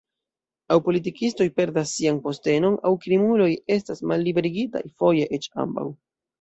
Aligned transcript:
Aŭ 0.75 0.77
politikistoj 0.87 1.47
perdas 1.61 1.91
sian 1.99 2.17
postenon, 2.25 2.79
aŭ 2.91 2.95
krimuloj 3.05 3.51
estas 3.79 4.03
malliberigitaj, 4.15 4.85
foje 5.01 5.33
eĉ 5.41 5.51
ambaŭ. 5.69 5.89